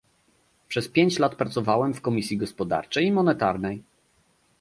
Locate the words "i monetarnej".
3.07-3.83